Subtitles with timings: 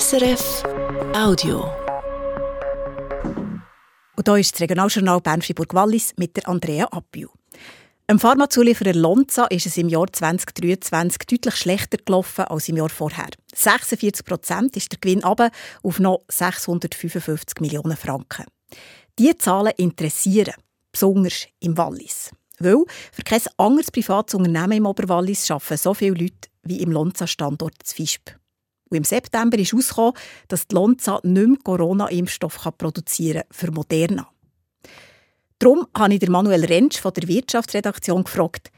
[0.00, 0.64] SRF
[1.14, 1.70] Audio.
[4.16, 7.28] Und hier ist das Regionaljournal Bern-Fribourg-Wallis mit der Andrea Appiu.
[8.06, 13.28] Im Pharmazulieferer Lonza ist es im Jahr 2023 deutlich schlechter gelaufen als im Jahr vorher.
[13.54, 15.50] 46 Prozent ist der Gewinn aber
[15.82, 18.46] auf noch 655 Millionen Franken.
[19.18, 20.54] Diese Zahlen interessieren,
[20.90, 22.30] besonders im Wallis.
[22.58, 27.74] Weil für kein anderes privates Unternehmen im Oberwallis arbeiten so viele Leute wie im Lonza-Standort
[27.84, 28.30] zu Visp.
[28.92, 30.12] Und im September ist herausgekommen,
[30.48, 34.28] dass die Lonza nicht mehr Corona-Impfstoff produzieren kann für Moderna.
[35.58, 38.70] Darum habe ich Manuel Rentsch von der Wirtschaftsredaktion gefragt,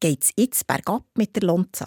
[0.00, 1.86] geht es jetzt bergab mit der Lonza?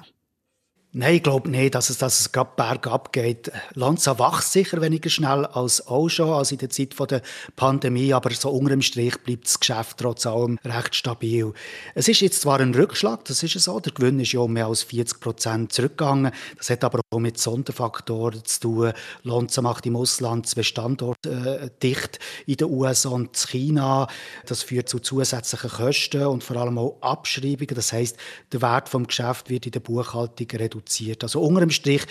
[0.97, 3.51] Nein, ich glaube nicht, dass es, dass es gerade bergab geht.
[3.73, 7.21] Lanza wächst sicher weniger schnell als auch schon, als in der Zeit der
[7.57, 11.51] Pandemie, aber so unter dem Strich bleibt das Geschäft trotz allem recht stabil.
[11.95, 14.67] Es ist jetzt zwar ein Rückschlag, das ist so, der Gewinn ist ja um mehr
[14.67, 16.31] als 40 Prozent zurückgegangen.
[16.57, 18.93] Das hat aber auch mit Sonderfaktoren zu tun.
[19.23, 21.29] Lanza macht im Ausland zwei Standorte
[21.61, 24.07] äh, dicht, in den USA und China.
[24.45, 27.75] Das führt zu zusätzlichen Kosten und vor allem auch Abschreibungen.
[27.75, 28.15] Das heißt,
[28.53, 31.23] der Wert vom Geschäft wird in der Buchhaltung reduziert reduziert.
[31.23, 32.03] Also unter dem Strich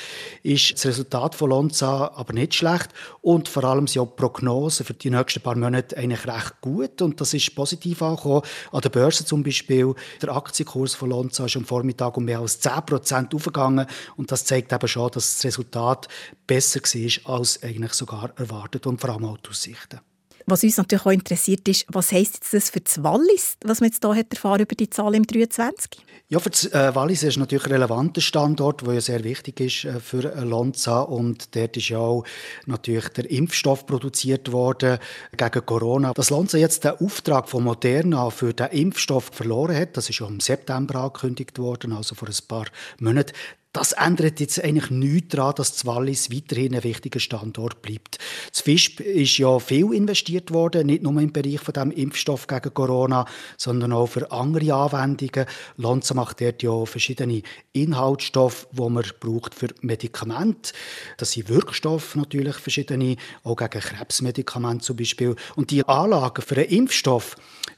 [0.42, 2.90] ist das Resultat von Lonza aber nicht schlecht
[3.22, 7.20] und vor allem sind die Prognosen für die nächsten paar Monate eigentlich recht gut und
[7.20, 8.42] das ist positiv angekommen.
[8.72, 12.62] An der Börse zum Beispiel, der Aktienkurs von Lonza ist am Vormittag um mehr als
[12.62, 16.08] 10% aufgegangen und das zeigt eben schon, dass das Resultat
[16.46, 20.00] besser war als eigentlich sogar erwartet und vor allem auch die Aussichten.
[20.46, 23.88] Was uns natürlich auch interessiert ist, was heisst jetzt das für das Wallis, was man
[23.88, 26.04] jetzt hier erfahren über die Zahl im 23?
[26.28, 29.84] Ja, für das äh, Wallis ist natürlich ein relevanter Standort, der ja sehr wichtig ist
[29.84, 32.24] äh, für Lonza und dort ist ja auch
[32.66, 34.98] natürlich der Impfstoff produziert worden
[35.34, 36.12] gegen Corona.
[36.12, 40.26] Dass Lonza jetzt den Auftrag von Moderna für den Impfstoff verloren hat, das ist ja
[40.26, 42.66] im September angekündigt worden, also vor ein paar
[42.98, 43.32] Monaten,
[43.74, 48.18] das ändert jetzt eigentlich nichts daran, dass das Wallis weiterhin ein wichtiger Standort bleibt.
[48.50, 52.72] Das FISP ist ja viel investiert worden, nicht nur im Bereich von dem Impfstoff gegen
[52.72, 55.46] Corona, sondern auch für andere Anwendungen.
[55.76, 60.72] Lonza macht dort ja verschiedene Inhaltsstoffe, die man braucht für Medikamente.
[61.16, 65.34] Das sind Wirkstoffe natürlich, verschiedene, auch gegen Krebsmedikamente zum Beispiel.
[65.56, 67.34] Und die Anlagen für einen Impfstoff,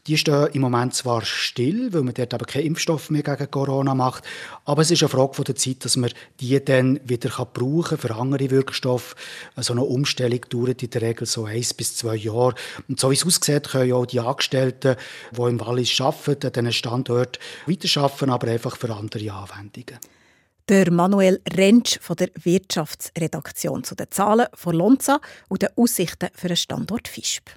[0.06, 3.94] die stehen im Moment zwar still, weil man dort aber keinen Impfstoff mehr gegen Corona
[3.94, 4.25] macht,
[4.65, 8.15] aber es ist eine Frage der Zeit, dass man die dann wieder brauchen kann für
[8.15, 9.17] andere Wirkstoffe.
[9.56, 12.55] So eine Umstellung dauert in der Regel so eins bis zwei Jahre.
[12.89, 14.97] Und so wie es aussieht, können auch die Angestellten,
[15.37, 19.99] die im Wallis arbeiten, an diesen Standort weiterarbeiten, aber einfach für andere Anwendungen.
[20.69, 26.49] Der Manuel Rentsch von der Wirtschaftsredaktion zu den Zahlen von Lonza und den Aussichten für
[26.49, 27.50] den Standort Fischb.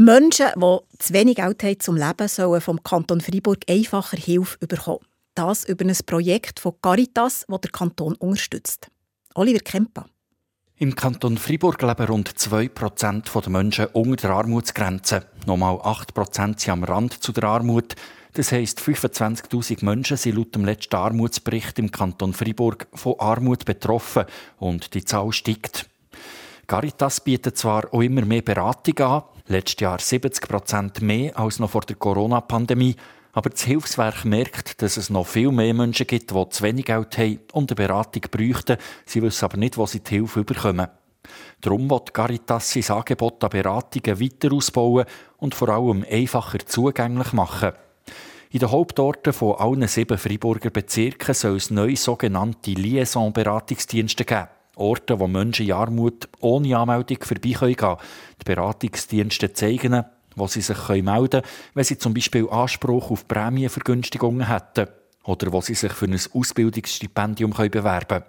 [0.00, 5.00] Menschen, die zu wenig Geld haben zum Leben, sollen vom Kanton Freiburg einfacher Hilfe bekommen.
[5.34, 8.86] Das über ein Projekt von Caritas, das der Kanton unterstützt.
[9.34, 10.06] Oliver Kempa.
[10.76, 15.26] Im Kanton Freiburg leben rund 2% der Menschen unter der Armutsgrenze.
[15.46, 17.96] Nochmal 8% sind am Rand zu der Armut.
[18.34, 24.26] Das heisst, 25.000 Menschen sind laut dem letzten Armutsbericht im Kanton Freiburg von Armut betroffen
[24.58, 25.90] und die Zahl steigt.
[26.68, 31.70] Caritas bietet zwar auch immer mehr Beratung an, Letztes Jahr 70 Prozent mehr als noch
[31.70, 32.96] vor der Corona-Pandemie.
[33.32, 37.16] Aber das Hilfswerk merkt, dass es noch viel mehr Menschen gibt, die zu wenig Geld
[37.16, 38.76] haben und eine Beratung bräuchten.
[39.06, 40.88] Sie wissen aber nicht, wo sie die Hilfe bekommen.
[41.62, 45.06] Darum wird Caritas sein Angebot an Beratungen weiter ausbauen
[45.38, 47.72] und vor allem einfacher zugänglich machen.
[48.50, 54.48] In den Hauptorten von allen sieben Freiburger Bezirken soll es neue sogenannte Liaison-Beratungsdienste geben.
[54.78, 57.96] Orte, wo Menschen in Armut ohne Anmeldung vorbei gehen
[58.40, 60.04] Die Beratungsdienste zeigen
[60.38, 61.42] wo sie sich melden können,
[61.74, 64.88] wenn sie zum Beispiel Anspruch auf Prämienvergünstigungen hätten
[65.24, 68.24] oder wo sie sich für ein Ausbildungsstipendium bewerben können.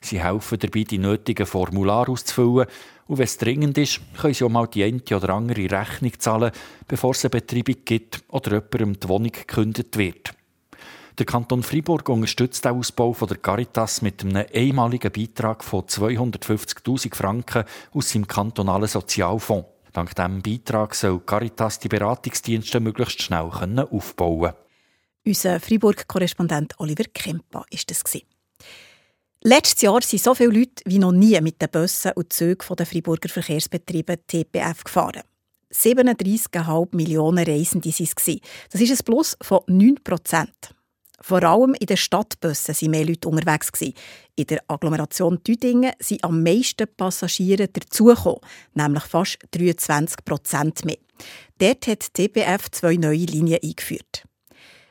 [0.00, 2.66] Sie helfen dabei, die nötigen Formulare auszufüllen
[3.06, 6.50] und wenn es dringend ist, können sie auch mal die eine oder andere Rechnung zahlen,
[6.88, 10.30] bevor es eine Betreibung gibt oder jemandem die Wohnung gekündigt wird.
[11.20, 17.14] Der Kanton Freiburg unterstützt den Ausbau von der Caritas mit einem einmaligen Beitrag von 250.000
[17.14, 19.68] Franken aus seinem kantonalen Sozialfonds.
[19.92, 24.54] Dank diesem Beitrag soll Caritas die Beratungsdienste möglichst schnell aufbauen
[25.26, 28.02] Unser Freiburg-Korrespondent Oliver Kempa ist das.
[29.42, 32.86] Letztes Jahr sind so viele Leute wie noch nie mit den Bussen und Zügen der
[32.86, 35.20] Freiburger Verkehrsbetriebe TPF gefahren.
[35.70, 38.40] 37,5 Millionen Reisende waren es.
[38.70, 40.74] Das ist ein Plus von 9 Prozent.
[41.22, 43.70] Vor allem in den Stadtbussen waren mehr Leute unterwegs.
[43.80, 48.40] In der Agglomeration Tüdingen sind am meisten Passagiere dazugekommen,
[48.74, 50.96] nämlich fast 23 Prozent mehr.
[51.58, 54.24] Dort hat die TBF zwei neue Linien eingeführt.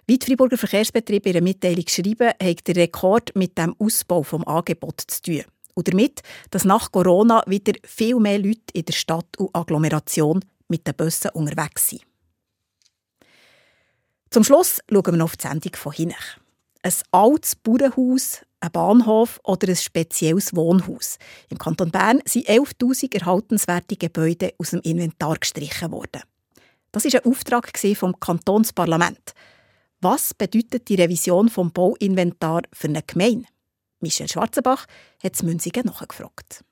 [0.05, 4.47] Wie die Freiburger Verkehrsbetriebe in ihrer Mitteilung schreiben, hat der Rekord mit dem Ausbau des
[4.47, 5.43] Angebots zu tun.
[5.75, 6.21] Und damit,
[6.51, 11.31] dass nach Corona wieder viel mehr Leute in der Stadt und Agglomeration mit den Bussen
[11.33, 12.08] unterwegs sind.
[14.31, 16.15] Zum Schluss schauen wir noch auf die Sendung von hinten.
[16.83, 21.17] Ein altes Bauernhaus, ein Bahnhof oder ein spezielles Wohnhaus.
[21.49, 26.21] Im Kanton Bern sind 11.000 erhaltenswerte Gebäude aus dem Inventar gestrichen worden.
[26.91, 29.33] Das war ein Auftrag vom Kantonsparlament.
[30.01, 33.47] Was bedeutet die Revision vom Bauinventar für eine Gemeinde?
[33.99, 34.85] Michel Schwarzenbach
[35.23, 36.63] hat es Münzigen nachgefragt.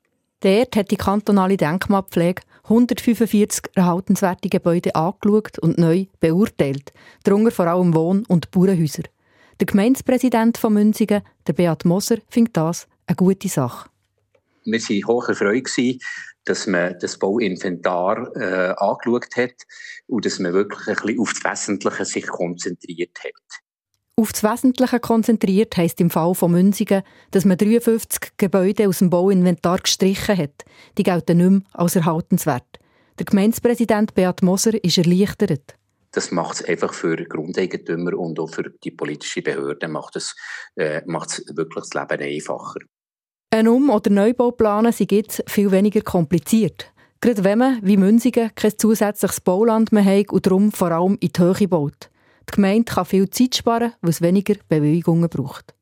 [0.48, 6.94] Dort hat die kantonale Denkmalpflege 145 erhaltenswerte Gebäude angeschaut und neu beurteilt,
[7.26, 9.04] darunter vor allem Wohn- und Bauernhäuser.
[9.60, 13.90] Der Gemeindepräsident von Münzigen, der Beat Moser, findet das eine gute Sache.
[14.64, 15.70] Wir waren hoch erfreut,
[16.46, 19.66] dass man das Bauinventar äh, angeschaut hat
[20.08, 23.67] und dass man wirklich ein bisschen auf das Wesentliche sich konzentriert hat.
[24.20, 29.12] Auf das Wesentliche konzentriert heisst im Fall von Münzigen, dass man 53 Gebäude aus dem
[29.12, 30.66] Bauinventar gestrichen hat.
[30.98, 32.80] Die gelten nicht mehr als erhaltenswert.
[33.20, 35.78] Der Gemeindepräsident Beat Moser ist erleichtert
[36.18, 40.36] das macht es einfach für Grundeigentümer und auch für die politische Behörde macht es,
[40.76, 42.80] äh, macht wirklich das Leben einfacher.
[43.52, 46.92] Ein Um- oder Neubau planen sind jetzt viel weniger kompliziert.
[47.22, 51.30] Gerade wenn man, wie Münzigen, kein zusätzliches Bauland mehr hat und darum vor allem in
[51.30, 52.10] die Höhe baut.
[52.50, 55.74] Die Gemeinde kann viel Zeit sparen, weil es weniger Bewegungen braucht.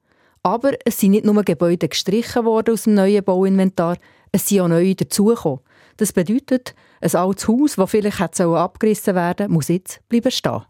[0.44, 3.98] Aber es sind nicht nur Gebäude gestrichen worden aus dem neuen Bauinventar,
[4.32, 5.60] es sind auch neue dazugekommen.
[5.98, 10.66] Das bedeutet, ein altes Haus, das vielleicht abgerissen werden muss jetzt bleiben stehen.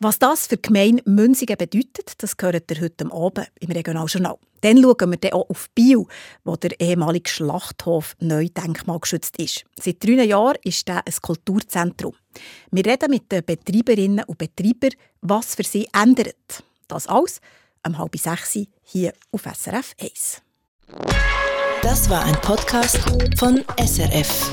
[0.00, 4.38] Was das für die Gemeinde Münzigen bedeutet, das gehört ihr heute Abend im Regionaljournal.
[4.64, 6.06] Dann schauen wir dann auch auf Biel,
[6.42, 9.66] wo der ehemalige Schlachthof neu denkmalgeschützt ist.
[9.78, 12.14] Seit drei Jahren ist er ein Kulturzentrum.
[12.70, 16.64] Wir reden mit den Betreiberinnen und Betreibern, was für sie ändert.
[16.88, 17.42] Das alles
[17.86, 20.40] um halb sechs hier auf SRF 1.
[21.82, 22.98] Das war ein Podcast
[23.36, 24.50] von SRF.